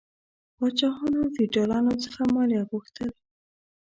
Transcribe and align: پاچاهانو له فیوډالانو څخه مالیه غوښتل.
پاچاهانو 0.57 1.17
له 1.23 1.29
فیوډالانو 1.35 1.93
څخه 2.03 2.19
مالیه 2.35 2.63
غوښتل. 2.71 3.09